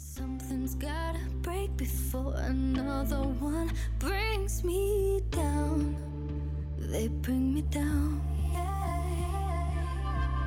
[0.00, 5.94] Something's gotta break before another one brings me down.
[6.90, 8.22] They bring me down.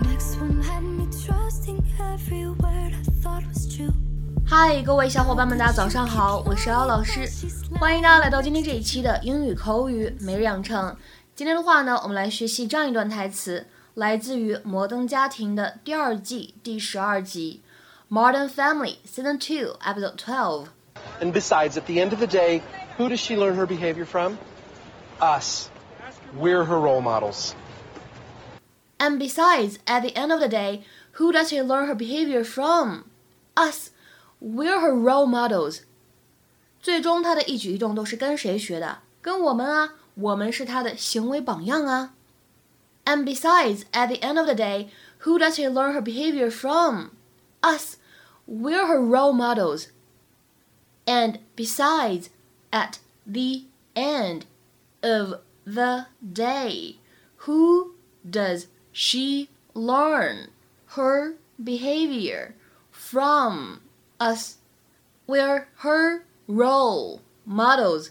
[0.02, 3.94] Next one had me trusting every word I thought was true.
[4.44, 7.30] 嗨，各位小伙伴们，大家早上好，我是姚老师，
[7.80, 10.96] 欢迎大家来到今天这一期的英语口语每日养成。
[11.36, 17.62] 今天的话呢，我们来学习这样一段台词，来自于《摩登家庭》的第二季第十二集。
[18.13, 20.71] Modern Family, Season 2, Episode 12.
[21.21, 22.63] And besides, at the end of the day,
[22.97, 24.39] who does she learn her behavior from?
[25.21, 25.71] Us.
[26.35, 27.55] We're her role models.
[28.99, 33.05] And besides, at the end of the day, who does she learn her behavior from?
[33.57, 33.91] Us.
[34.41, 35.83] We're her role models.
[36.81, 38.99] 最终，她的一举一动都是跟谁学的？
[39.21, 42.15] 跟我们啊，我们是她的行为榜样啊。
[43.05, 44.89] And besides, at the end of the day,
[45.21, 47.11] who does she learn her behavior from?
[47.63, 47.97] Us.
[48.47, 49.89] We're her role models.
[51.07, 52.29] And besides,
[52.71, 54.47] at the end
[55.03, 56.97] of the day,
[57.47, 57.95] who
[58.29, 60.49] does she learn
[60.97, 62.55] her behavior
[62.91, 63.81] from?
[64.21, 64.57] Us.
[65.29, 68.09] We're her role models.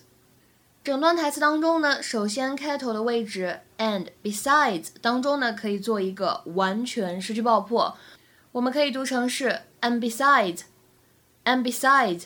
[0.81, 7.97] 整段台词当中呢，首先开头的位置 and besides 当中呢，可以做一个完全失去爆破，
[8.53, 12.25] 我们可以读成是 and besides，and besides，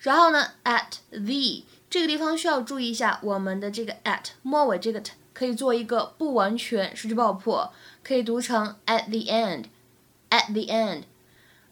[0.00, 7.70] 然后呢，at the 这个地方需要注意一下，我们的这个 at 末尾这个 t 可以做一个不完全失去爆破，
[8.02, 11.02] 可以读成 at the end，at the end。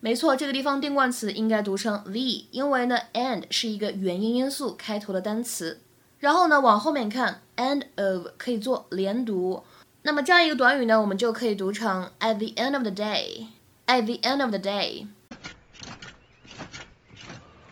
[0.01, 5.81] 没错，这个地方定冠词应该读成 the，因为呢，end 是一个元音因素开头的单词。
[6.19, 9.63] 然后呢，往后面看，end of 可以做连读。
[10.03, 13.47] 那么这样一个短语呢，我们就可以读成 at the end of the day。
[13.89, 15.07] At the end of the day.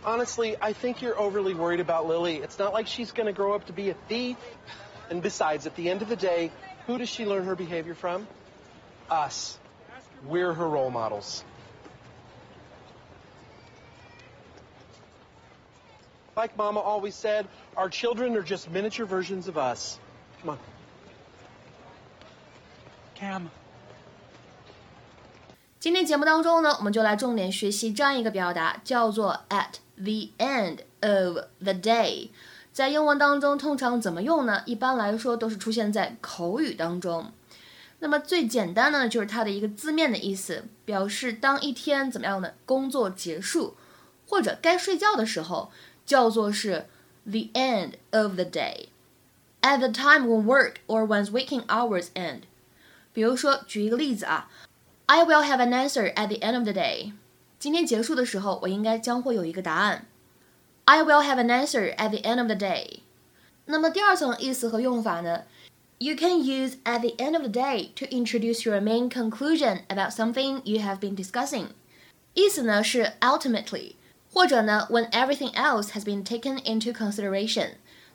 [0.04, 2.36] Honestly, I think you're overly worried about Lily.
[2.36, 4.36] It's not like she's going to grow up to be a thief.
[5.10, 6.50] And besides, at the end of the day,
[6.86, 8.26] who does she learn her behavior from?
[9.08, 9.58] Us.
[10.26, 11.44] We're her role models.
[16.34, 17.46] Like Mama always said,
[17.76, 19.98] our children are just miniature versions of us.
[20.40, 20.58] Come on.
[23.14, 23.50] Cam.
[25.82, 32.28] 今天节目当中呢，我们就来重点学习这样一个表达，叫做 at the end of the day。
[32.72, 34.62] 在英文当中，通常怎么用呢？
[34.64, 37.32] 一般来说都是出现在口语当中。
[37.98, 43.74] 那么最简单呢，就是它的一个字面的意思，表示当一天怎么样的工作结束，
[44.28, 45.72] 或者该睡觉的时候，
[46.06, 46.86] 叫做是
[47.24, 48.86] the end of the day。
[49.62, 52.42] At the time when work or one's waking hours end。
[53.12, 54.48] 比如说，举一个例子啊。
[55.11, 57.13] I will have an answer at the end of the day。
[57.59, 60.05] 今天结束的时候，我应该将会有一个答案。
[60.85, 62.99] I will have an answer at the end of the day。
[63.65, 65.43] 那么第二层意思和用法呢？
[65.99, 70.61] You can use at the end of the day to introduce your main conclusion about something
[70.63, 71.69] you have been discussing。
[72.33, 73.95] 意思呢是 ultimately，
[74.31, 77.71] 或者呢 when everything else has been taken into consideration。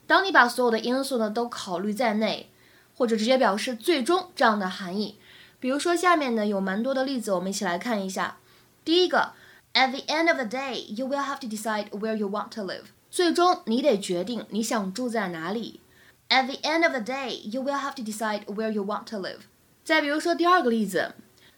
[0.06, 2.48] 当你把所有的因素呢都考虑在内，
[2.96, 5.16] 或者直接表示最终这样的含义。
[5.60, 8.38] 比如说，下面呢有蛮多的例子，我们一起来看一下。
[8.84, 9.32] 第一个，
[9.74, 12.86] At the end of the day, you will have to decide where you want to live。
[13.10, 15.80] 最终你得决定你想住在哪里。
[16.28, 19.40] At the end of the day, you will have to decide where you want to live。
[19.84, 21.12] 再比如说第二个例子，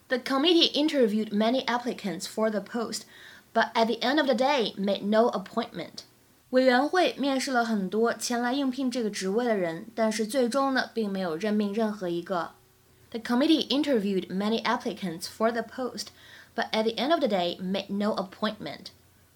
[0.09, 3.03] The committee interviewed many applicants for the post,
[3.53, 6.05] but at the end of the day made no appointment。
[6.51, 12.53] 委员会面试了很多前来应聘这个职位的人，但是最终呢，并没有任命任何一个。
[13.11, 16.09] The committee interviewed many applicants for the post,
[16.55, 18.87] but at the end of the day made no appointment.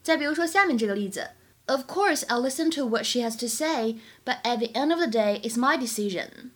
[0.03, 1.31] 再比如说下面这个例子，
[1.67, 5.07] Of course, I'll listen to what she has to say, but at the end of the
[5.07, 6.51] day, it's my decision.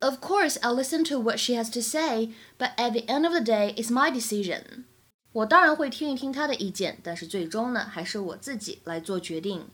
[0.00, 3.32] Of course, I'll listen to what she has to say, but at the end of
[3.32, 4.84] the day, it's my decision.
[5.32, 9.66] 我当然会听一听她的意见，但是最终呢，还是我自己来做决定。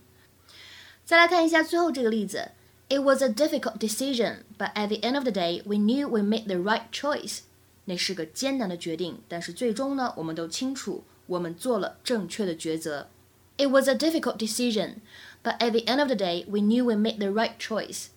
[1.05, 2.51] 再来看一下最后这个例子。
[2.88, 6.22] it was a difficult decision, but at the end of the day, we knew we
[6.22, 7.40] made the right choice.
[7.84, 13.08] 那是个艰难的决定，但是最终呢，我们都清楚我们做了正确的抉择。
[13.56, 14.96] It was a difficult decision,
[15.42, 18.08] but at the end of the day, we knew we made the right choice.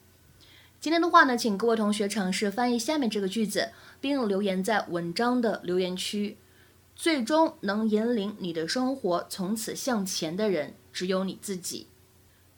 [0.82, 6.38] 今天的话呢，请各位同学尝试翻译下面这个句子，并留言在文章的留言区。
[6.96, 11.88] 最终能引领你的生活从此向前的人，只有你自己。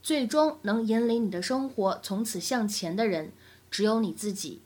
[0.02, 3.32] 最终能引领你的生活从此向前的人，
[3.70, 4.62] 只有你自己。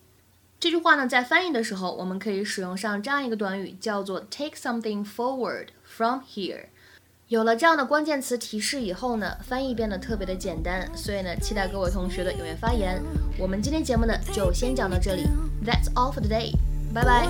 [0.59, 6.65] 这句话呢，在翻译的时候，我们可以使用上这样一个短语，叫做 take something forward from here。
[7.27, 13.01] 有了这样的关键词提示以后呢，翻译变得特别的简单，所以呢，期待各位同学的踊跃发言。
[13.37, 15.23] 我们今天节目呢就先讲到这里
[15.65, 16.53] ，That's all for today，
[16.93, 17.27] 拜拜。